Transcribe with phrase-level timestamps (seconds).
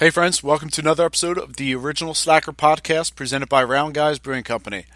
[0.00, 4.18] Hey, friends, welcome to another episode of the original Slacker podcast presented by Round Guys
[4.18, 4.86] Brewing Company.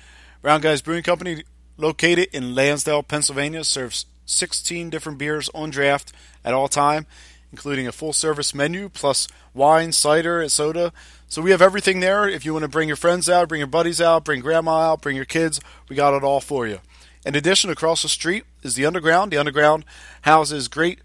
[0.41, 1.45] Round Guys Brewing Company,
[1.77, 7.07] located in Lansdale, Pennsylvania, serves 16 different beers on draft at all time,
[7.53, 10.91] including a full service menu plus wine, cider, and soda.
[11.29, 12.27] So we have everything there.
[12.27, 15.03] If you want to bring your friends out, bring your buddies out, bring grandma out,
[15.03, 15.61] bring your kids,
[15.91, 16.81] we got it all for you.
[17.27, 19.33] In addition, across the street is the Underground.
[19.33, 19.85] The Underground
[20.23, 21.01] houses great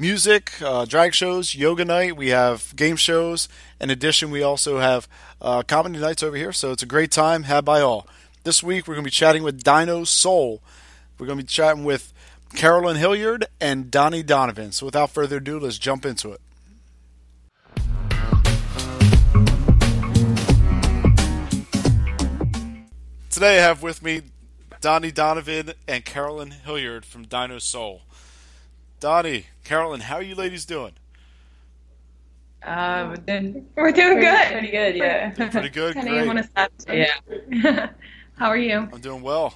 [0.00, 2.16] music, uh, drag shows, yoga night.
[2.16, 3.50] We have game shows.
[3.78, 5.06] In addition, we also have
[5.42, 6.52] uh, comedy nights over here.
[6.52, 8.06] So it's a great time had by all.
[8.42, 10.62] This week we're going to be chatting with Dino Soul.
[11.18, 12.14] We're going to be chatting with
[12.54, 14.72] Carolyn Hilliard and Donnie Donovan.
[14.72, 16.40] So without further ado, let's jump into it.
[23.28, 24.22] Today I have with me
[24.80, 28.00] Donnie Donovan and Carolyn Hilliard from Dino Soul.
[29.00, 30.92] Donnie, Carolyn, how are you ladies doing?
[32.62, 34.52] Uh, we're doing, We're doing pretty, good.
[34.52, 35.30] pretty good, yeah.
[35.30, 36.42] Pretty good, Kind of want great.
[36.44, 37.50] to stop.
[37.50, 37.88] yeah.
[38.36, 38.88] How are you?
[38.92, 39.54] I'm doing well.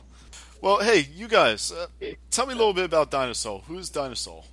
[0.62, 1.86] Well, hey, you guys, uh,
[2.31, 3.61] tell me a little bit about Dinosaur.
[3.69, 4.45] Who's Dinosaur?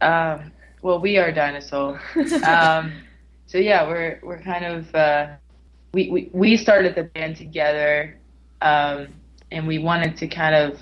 [0.00, 0.50] Um,
[0.82, 2.00] well, we are Dinosaur.
[2.44, 2.92] Um,
[3.48, 5.28] so yeah, we're we're kind of uh,
[5.94, 8.18] we, we we started the band together,
[8.60, 9.06] um,
[9.52, 10.80] and we wanted to kind of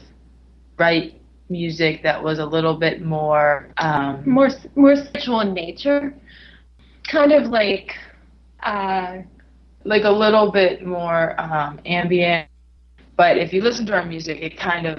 [0.78, 1.20] write
[1.60, 6.02] music that was a little bit more um, More more spiritual in nature,
[7.16, 7.88] kind of like
[8.72, 9.12] uh,
[9.84, 12.48] like a little bit more um, ambient.
[13.16, 14.94] But if you listen to our music, it kind of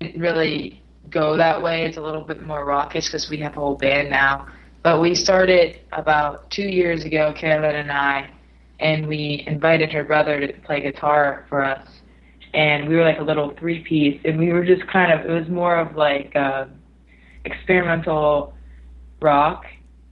[0.00, 1.84] didn't really go that way.
[1.86, 4.46] It's a little bit more raucous because we have a whole band now.
[4.82, 8.30] But we started about two years ago, Carolyn and I,
[8.78, 11.88] and we invited her brother to play guitar for us.
[12.56, 15.32] And we were like a little three piece, and we were just kind of, it
[15.32, 16.64] was more of like uh,
[17.44, 18.54] experimental
[19.20, 19.64] rock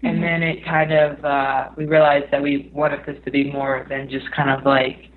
[0.04, 3.86] and then it kind of uh, we realized that we wanted this to be more
[3.88, 5.10] than just kind of like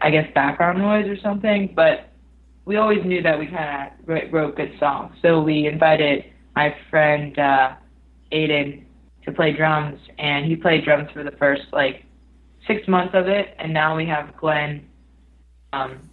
[0.00, 1.72] I guess background noise or something.
[1.74, 2.10] But
[2.64, 6.24] we always knew that we kind of wrote, wrote good songs, so we invited
[6.56, 7.74] my friend uh,
[8.32, 8.84] Aiden
[9.24, 12.04] to play drums, and he played drums for the first like
[12.66, 14.88] six months of it, and now we have Glenn
[15.72, 16.10] um,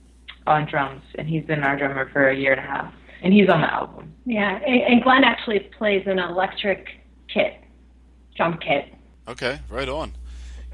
[0.48, 3.50] on drums, and he's been our drummer for a year and a half, and he's
[3.50, 4.14] on the album.
[4.26, 4.60] yeah.
[4.66, 6.88] And, and Glenn actually plays an electric
[7.32, 7.54] kit,
[8.36, 8.94] drum kit.
[9.28, 10.14] Okay, right on.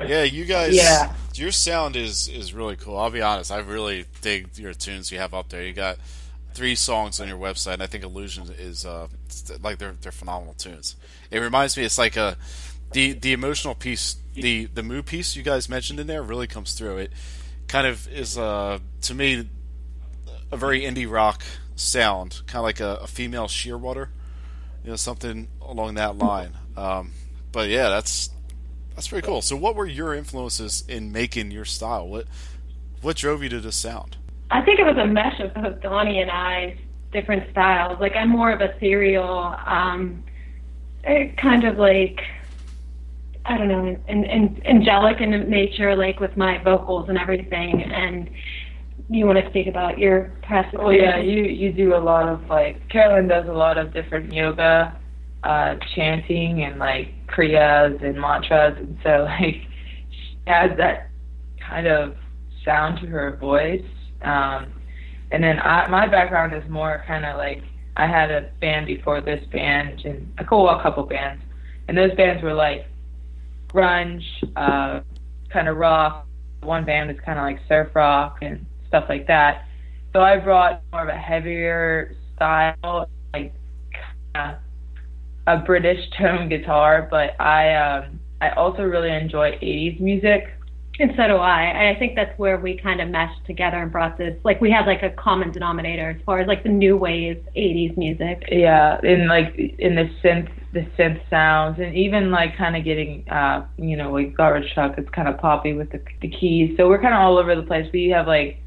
[0.06, 0.76] Yeah, you guys.
[0.76, 1.14] Yeah.
[1.34, 2.98] Your sound is is really cool.
[2.98, 3.52] I'll be honest.
[3.52, 5.64] I really dig your tunes you have up there.
[5.64, 5.98] You got
[6.54, 7.74] three songs on your website.
[7.74, 9.08] and I think Illusion is uh
[9.62, 10.96] like they're they're phenomenal tunes.
[11.32, 11.84] It reminds me.
[11.84, 12.38] It's like a
[12.92, 16.74] the the emotional piece, the the mood piece you guys mentioned in there really comes
[16.74, 16.98] through.
[16.98, 17.12] It
[17.68, 19.50] kind of is uh to me
[20.52, 21.44] a very indie rock
[21.76, 24.10] sound, kind of like a, a female Shearwater,
[24.84, 26.52] you know, something along that line.
[26.76, 27.12] Um,
[27.52, 28.30] but yeah, that's
[28.96, 29.42] that's pretty cool.
[29.42, 32.08] So, what were your influences in making your style?
[32.08, 32.26] What
[33.02, 34.18] what drove you to this sound?
[34.50, 36.78] I think it was a mesh of both Donnie and I's
[37.12, 38.00] different styles.
[38.00, 40.24] Like I'm more of a serial, um,
[41.38, 42.22] kind of like
[43.46, 43.98] I don't know,
[44.66, 47.82] angelic in nature, like with my vocals and everything.
[47.82, 48.30] And
[49.10, 50.76] you want to speak about your past?
[50.78, 54.34] Oh yeah, you you do a lot of like Carolyn does a lot of different
[54.34, 55.00] yoga,
[55.44, 59.10] uh, chanting and like kriyas and mantras, and so
[59.40, 59.56] like
[60.10, 61.10] she has that
[61.68, 62.16] kind of
[62.66, 63.82] sound to her voice.
[64.22, 64.74] Um,
[65.32, 67.64] and then I, my background is more kind of like
[67.96, 71.44] I had a band before this band and a cool a couple bands,
[71.88, 72.86] and those bands were like
[73.70, 74.24] grunge,
[74.58, 75.00] uh,
[75.50, 76.26] kind of rock.
[76.62, 79.66] One band was kind of like surf rock and stuff like that.
[80.14, 83.54] So I brought more of a heavier style, like
[84.36, 87.08] a British tone guitar.
[87.10, 90.54] But I um, I also really enjoy 80s music.
[91.00, 91.62] And so do I.
[91.62, 94.36] And I think that's where we kind of meshed together and brought this.
[94.44, 97.96] Like we had like a common denominator as far as like the new wave '80s
[97.98, 98.44] music.
[98.52, 103.28] Yeah, in like in the synth the synth sounds and even like kind of getting
[103.30, 106.90] uh you know like garbage truck it's kind of poppy with the the keys so
[106.90, 108.60] we're kind of all over the place we have like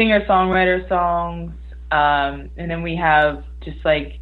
[0.00, 1.52] singer songwriter songs
[1.92, 4.18] um and then we have just like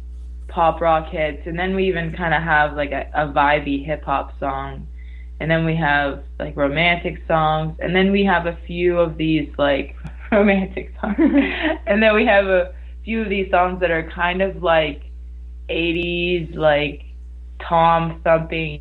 [0.49, 4.03] pop rock hits and then we even kind of have like a, a vibey hip
[4.03, 4.85] hop song
[5.39, 9.49] and then we have like romantic songs and then we have a few of these
[9.57, 9.95] like
[10.33, 11.17] romantic songs.
[11.87, 15.03] And then we have a few of these songs that are kind of like
[15.71, 17.05] 80s like
[17.61, 18.81] tom thumping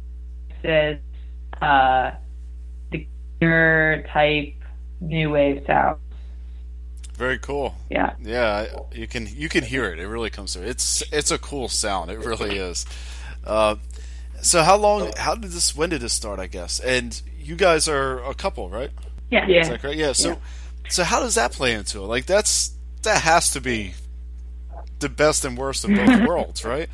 [0.64, 0.98] says
[1.62, 2.12] uh
[2.92, 3.08] the
[4.12, 4.54] type
[5.00, 6.00] new wave sound
[7.18, 7.76] Very cool.
[7.90, 10.00] yeah Yeah, you can you can hear it.
[10.00, 10.64] It really comes through.
[10.68, 12.12] It's it's a cool sound.
[12.12, 12.86] It really is.
[13.44, 13.76] Uh,
[14.42, 15.12] So how long?
[15.18, 15.76] How did this?
[15.76, 16.40] When did this start?
[16.40, 16.80] I guess.
[16.80, 18.92] And you guys are a couple, right?
[19.32, 19.48] Yeah.
[19.48, 19.62] Yeah.
[19.62, 19.98] Is that correct?
[19.98, 20.14] Yeah.
[20.14, 20.38] So,
[20.90, 22.08] so how does that play into it?
[22.08, 22.72] Like that's
[23.02, 23.94] that has to be
[25.00, 26.88] the best and worst of both worlds, right?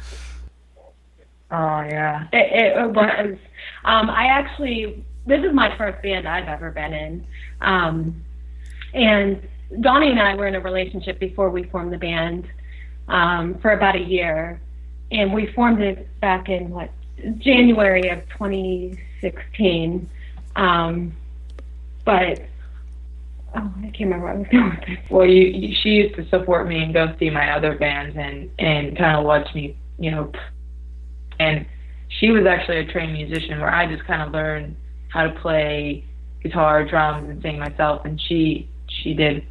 [1.52, 2.28] Oh yeah.
[2.32, 3.38] It, it was.
[3.86, 7.28] Um, I actually, this is my first band I've ever been in.
[7.62, 8.24] Um,
[8.94, 9.42] and
[9.82, 12.48] Donnie and I were in a relationship before we formed the band
[13.08, 14.62] um, for about a year.
[15.12, 16.90] And we formed it back in, what,
[17.38, 20.10] January of 2016.
[20.56, 21.14] Um,
[22.06, 22.42] but,
[23.56, 24.98] oh, I can't remember what I was going with this.
[25.10, 28.50] Well, you, you she used to support me and go see my other bands and
[28.60, 30.32] and kind of watch me, you know.
[31.40, 31.66] And
[32.20, 34.76] she was actually a trained musician where I just kind of learned
[35.10, 36.04] how to play
[36.42, 38.06] guitar, drums, and sing myself.
[38.06, 39.46] And she she did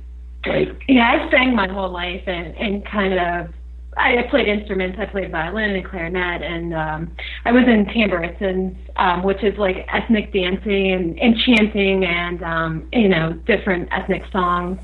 [0.89, 3.55] Yeah, I sang my whole life and, and kind of
[3.97, 4.99] I I played instruments.
[5.01, 9.87] I played violin and clarinet, and um, I was in tambourines, um, which is like
[9.93, 14.79] ethnic dancing and, and chanting, and um, you know different ethnic songs.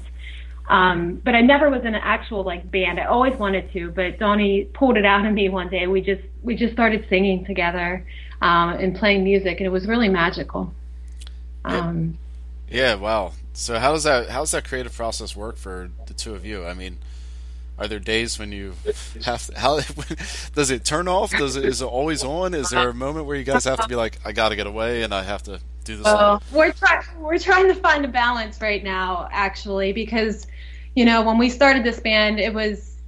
[0.69, 3.01] Um, but I never was in an actual like band.
[3.01, 5.87] I always wanted to, but Donnie pulled it out of me one day.
[5.87, 8.07] We just we just started singing together
[8.43, 10.73] um, and playing music, and it was really magical.
[11.65, 12.19] Um,
[12.71, 12.95] Yeah.
[12.97, 13.33] Wow.
[13.53, 16.65] So how does that how does that creative process work for the two of you?
[16.65, 16.99] I mean,
[17.79, 18.75] are there days when you
[19.25, 19.81] have to, how
[20.55, 21.31] does it turn off?
[21.31, 22.55] Does it is it always on?
[22.55, 24.67] Is there a moment where you guys have to be like, I got to get
[24.67, 26.05] away and I have to do this?
[26.05, 30.47] well, We're trying we're trying to find a balance right now, actually, because
[30.95, 33.01] you know when we started this band, it was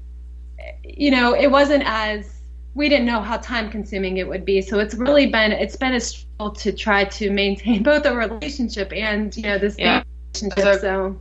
[0.85, 2.40] you know it wasn't as
[2.75, 4.63] we didn't know how time consuming it would be.
[4.63, 8.93] So it's really been it's been a struggle to try to maintain both a relationship
[8.93, 10.03] and you know this Yeah.
[10.35, 10.81] relationship.
[10.81, 11.21] So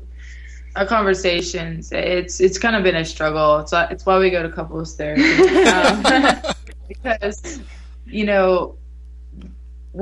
[0.76, 4.50] our conversations it's it's kind of been a struggle it's it's why we go to
[4.50, 5.22] couples therapy
[5.66, 6.04] um,
[6.88, 7.60] because
[8.06, 8.76] you know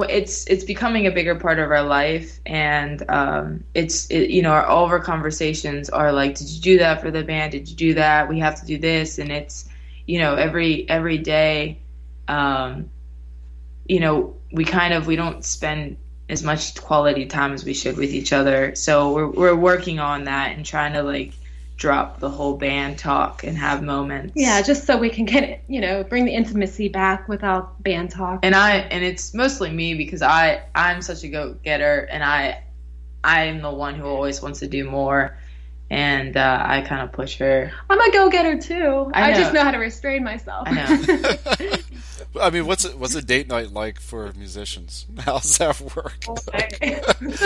[0.09, 4.51] it's it's becoming a bigger part of our life and um it's it, you know
[4.51, 7.69] our, all of our conversations are like did you do that for the band did
[7.69, 9.66] you do that we have to do this and it's
[10.07, 11.77] you know every every day
[12.27, 12.89] um
[13.85, 15.97] you know we kind of we don't spend
[16.29, 18.75] as much quality time as we should with each other.
[18.75, 21.33] So we're we're working on that and trying to like
[21.77, 24.33] drop the whole band talk and have moments.
[24.35, 28.09] yeah, just so we can get it, you know, bring the intimacy back without band
[28.09, 28.39] talk.
[28.43, 32.63] And I and it's mostly me because I I'm such a go getter and I
[33.23, 35.37] I'm the one who always wants to do more
[35.89, 37.71] and uh, I kind of push her.
[37.89, 39.09] I'm a go getter too.
[39.13, 40.67] I I, just know how to restrain myself.
[40.67, 42.41] I know.
[42.41, 45.05] I mean, what's it, what's a date night like for musicians?
[45.19, 46.23] How's that work?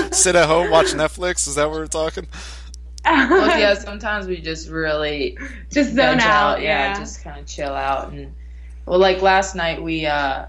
[0.13, 1.47] Sit at home, watch Netflix.
[1.47, 2.27] Is that what we're talking?
[3.05, 5.38] well, yeah, sometimes we just really
[5.71, 6.61] just veg zone out.
[6.61, 8.33] yeah, Yeah, just kind of chill out and
[8.85, 10.45] well like last night we uh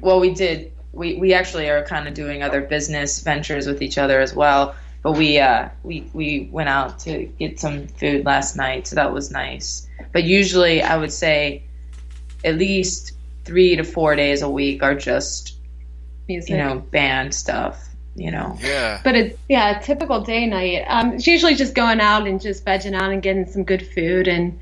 [0.00, 3.98] well we did we we actually are kind of doing other business ventures with each
[3.98, 8.56] other as well but we uh we we went out to get some food last
[8.56, 11.62] night so that was nice but usually i would say
[12.44, 13.12] at least
[13.44, 15.56] 3 to 4 days a week are just
[16.28, 16.50] music.
[16.50, 19.00] you know band stuff you know Yeah.
[19.04, 20.84] But it's yeah, a typical day night.
[20.88, 24.26] Um, it's usually just going out and just vegging out and getting some good food
[24.26, 24.58] and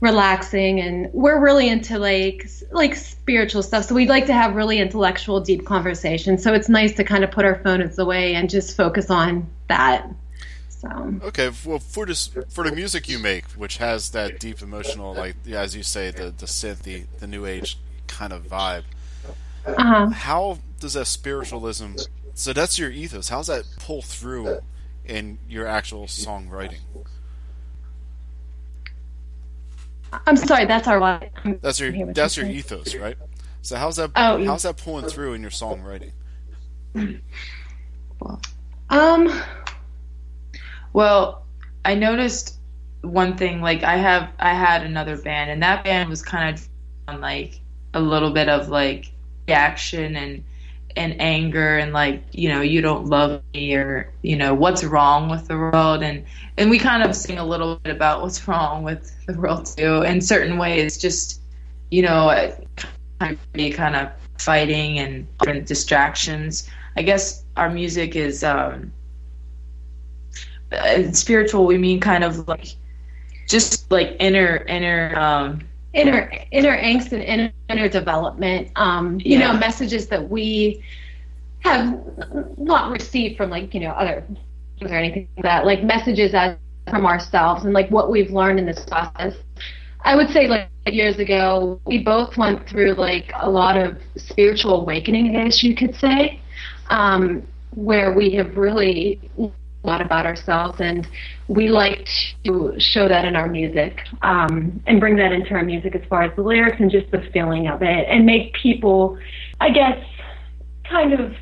[0.00, 0.80] relaxing.
[0.80, 5.40] And we're really into like like spiritual stuff, so we'd like to have really intellectual,
[5.40, 6.42] deep conversations.
[6.42, 10.08] So it's nice to kind of put our phones away and just focus on that.
[10.68, 11.50] So Okay.
[11.64, 15.60] Well, for this for the music you make, which has that deep emotional, like yeah,
[15.60, 18.84] as you say, the the synth, the the new age kind of vibe.
[19.66, 21.96] uh, How does that spiritualism?
[22.34, 23.30] So that's your ethos.
[23.30, 24.58] How does that pull through
[25.06, 26.80] in your actual songwriting?
[30.26, 31.30] I'm sorry, that's our what?
[31.60, 33.16] That's your that's your ethos, right?
[33.62, 36.12] So how's that Oh, how's that pulling through in your songwriting?
[38.88, 39.42] Um,
[40.92, 41.44] Well,
[41.84, 42.58] I noticed
[43.02, 43.60] one thing.
[43.60, 46.68] Like I have, I had another band, and that band was kind of
[47.08, 47.60] on like
[47.94, 49.12] a little bit of like
[49.48, 50.44] reaction and
[50.96, 55.28] and anger and like you know you don't love me or you know what's wrong
[55.28, 56.02] with the world.
[56.02, 56.24] And
[56.56, 60.02] and we kind of sing a little bit about what's wrong with the world too.
[60.02, 61.40] In certain ways just
[61.90, 62.54] you know uh,
[63.20, 66.68] kind of be kind of fighting and different distractions.
[66.96, 68.92] I guess our music is um
[70.72, 72.76] uh, spiritual we mean kind of like
[73.46, 75.60] just like inner inner um
[75.94, 79.38] inner inner angst and inner, inner development um you Yeah.
[79.38, 80.82] know messages that we
[81.60, 81.94] have
[82.56, 84.24] not received from like you know other
[84.82, 86.56] or anything like that like messages as
[86.90, 89.34] from ourselves and like what we've learned in this process
[90.04, 94.80] I would say like years ago, we both went through like a lot of spiritual
[94.82, 96.40] awakening, I guess you could say,
[96.90, 97.42] um,
[97.74, 99.20] where we have really
[99.82, 101.06] a lot about ourselves, and
[101.48, 102.08] we like
[102.44, 106.22] to show that in our music um, and bring that into our music as far
[106.22, 109.18] as the lyrics and just the feeling of it, and make people,
[109.60, 109.98] I guess,
[110.88, 111.32] kind of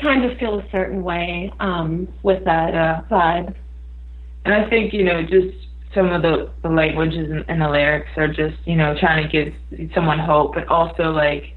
[0.00, 3.54] kind of feel a certain way um, with that uh, vibe.
[4.44, 5.56] And I think you know just
[5.94, 9.28] some of the, the languages and, and the lyrics are just you know trying to
[9.28, 11.54] give someone hope, but also like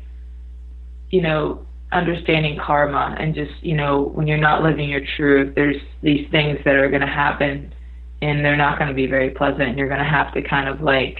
[1.09, 5.81] you know understanding karma and just you know when you're not living your truth, there's
[6.01, 7.73] these things that are going to happen,
[8.21, 9.63] and they're not going to be very pleasant.
[9.63, 11.19] And you're going to have to kind of like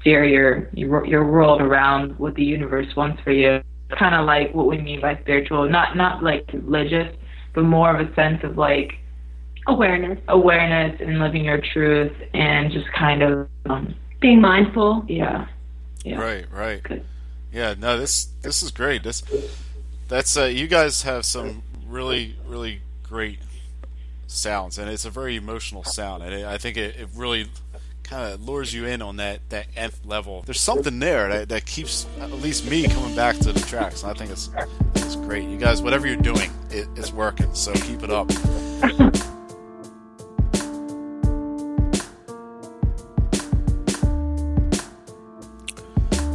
[0.00, 3.60] steer your your, your world around what the universe wants for you.
[3.98, 7.14] Kind of like what we mean by spiritual, not not like religious,
[7.54, 8.94] but more of a sense of like
[9.66, 15.04] awareness, awareness, and living your truth, and just kind of um, being mindful.
[15.08, 15.46] Yeah.
[16.04, 16.16] yeah.
[16.20, 16.46] Right.
[16.50, 16.82] Right.
[16.82, 17.04] Good.
[17.52, 17.74] Yeah.
[17.78, 17.98] No.
[17.98, 19.02] This this is great.
[19.02, 19.22] This
[20.08, 23.38] that's uh, you guys have some really really great
[24.26, 27.48] sounds, and it's a very emotional sound, and it, I think it, it really
[28.02, 30.42] kind of lures you in on that that nth level.
[30.42, 34.02] There's something there that, that keeps at least me coming back to the tracks.
[34.02, 34.50] And I think it's
[34.94, 35.48] it's great.
[35.48, 37.54] You guys, whatever you're doing, it, it's working.
[37.54, 38.30] So keep it up.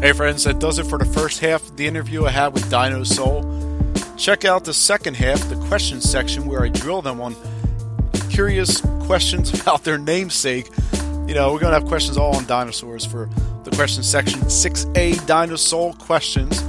[0.01, 2.70] Hey friends, that does it for the first half of the interview I had with
[2.70, 3.62] Dino Soul.
[4.17, 7.36] Check out the second half, the questions section, where I drill them on
[8.29, 10.70] curious questions about their namesake.
[11.27, 13.29] You know, we're going to have questions all on dinosaurs for
[13.63, 14.41] the question section.
[14.41, 16.62] 6A dinosaur questions.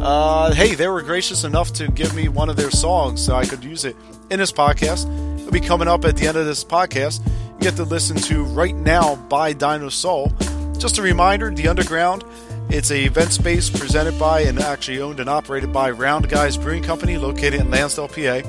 [0.00, 3.46] Uh, hey, they were gracious enough to give me one of their songs so I
[3.46, 3.96] could use it
[4.30, 5.06] in this podcast.
[5.40, 7.26] It'll be coming up at the end of this podcast.
[7.26, 10.30] You get to listen to Right Now by Dinosaur.
[10.76, 12.24] Just a reminder The Underground
[12.68, 16.82] it's a event space presented by and actually owned and operated by Round Guys Brewing
[16.82, 18.42] Company, located in Lansdale, PA.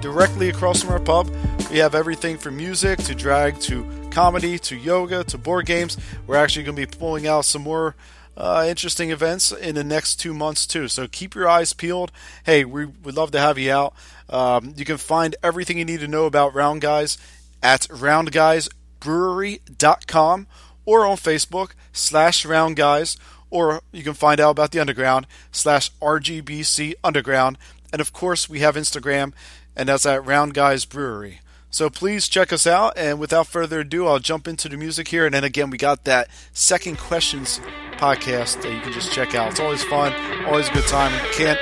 [0.00, 1.30] Directly across from our pub,
[1.70, 5.96] we have everything from music to drag to comedy to yoga to board games.
[6.26, 7.94] We're actually going to be pulling out some more
[8.36, 10.88] uh, interesting events in the next two months too.
[10.88, 12.12] So keep your eyes peeled.
[12.44, 13.94] Hey, we would love to have you out.
[14.28, 17.18] Um, you can find everything you need to know about Round Guys
[17.62, 20.46] at roundguysbrewery.com
[20.84, 23.16] or on Facebook slash Round Guys
[23.52, 27.58] or you can find out about the underground slash RGBC Underground.
[27.92, 29.34] And of course, we have Instagram,
[29.76, 31.40] and that's at Round Guys Brewery.
[31.70, 32.94] So please check us out.
[32.96, 35.24] And without further ado, I'll jump into the music here.
[35.26, 37.60] And then again, we got that second questions
[37.92, 39.52] podcast that you can just check out.
[39.52, 40.12] It's always fun,
[40.46, 41.12] always a good time.
[41.32, 41.60] Can't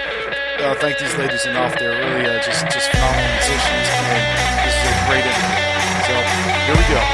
[0.61, 1.79] uh, thank these ladies enough.
[1.79, 4.23] They're really uh, just just phenomenal musicians, and
[4.67, 5.71] this is a great interview.
[6.07, 6.15] So
[6.67, 7.10] here we go.